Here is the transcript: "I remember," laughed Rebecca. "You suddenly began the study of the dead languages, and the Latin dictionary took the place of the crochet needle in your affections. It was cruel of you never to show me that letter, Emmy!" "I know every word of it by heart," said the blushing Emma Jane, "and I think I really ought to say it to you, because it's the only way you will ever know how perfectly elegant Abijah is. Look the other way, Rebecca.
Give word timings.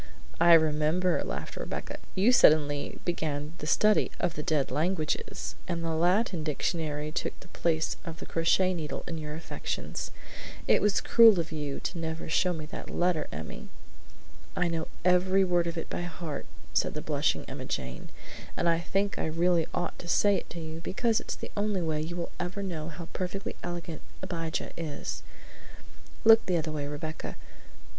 "I 0.39 0.53
remember," 0.53 1.23
laughed 1.23 1.55
Rebecca. 1.55 1.97
"You 2.15 2.31
suddenly 2.31 2.97
began 3.05 3.53
the 3.59 3.67
study 3.67 4.09
of 4.19 4.33
the 4.33 4.41
dead 4.41 4.71
languages, 4.71 5.53
and 5.67 5.83
the 5.83 5.91
Latin 5.91 6.43
dictionary 6.43 7.11
took 7.11 7.39
the 7.39 7.49
place 7.49 7.97
of 8.03 8.17
the 8.17 8.25
crochet 8.25 8.73
needle 8.73 9.03
in 9.05 9.19
your 9.19 9.35
affections. 9.35 10.09
It 10.67 10.81
was 10.81 11.01
cruel 11.01 11.39
of 11.39 11.51
you 11.51 11.79
never 11.93 12.23
to 12.23 12.29
show 12.31 12.51
me 12.51 12.65
that 12.65 12.89
letter, 12.89 13.27
Emmy!" 13.31 13.69
"I 14.55 14.69
know 14.69 14.87
every 15.05 15.43
word 15.43 15.67
of 15.67 15.77
it 15.77 15.87
by 15.87 16.01
heart," 16.01 16.47
said 16.73 16.95
the 16.95 17.03
blushing 17.03 17.45
Emma 17.47 17.65
Jane, 17.65 18.09
"and 18.57 18.67
I 18.67 18.79
think 18.79 19.19
I 19.19 19.27
really 19.27 19.67
ought 19.71 19.99
to 19.99 20.07
say 20.07 20.35
it 20.35 20.49
to 20.49 20.59
you, 20.59 20.79
because 20.81 21.19
it's 21.19 21.35
the 21.35 21.51
only 21.55 21.83
way 21.83 22.01
you 22.01 22.15
will 22.15 22.31
ever 22.39 22.63
know 22.63 22.87
how 22.89 23.05
perfectly 23.13 23.55
elegant 23.61 24.01
Abijah 24.23 24.71
is. 24.75 25.21
Look 26.23 26.43
the 26.47 26.57
other 26.57 26.71
way, 26.71 26.87
Rebecca. 26.87 27.35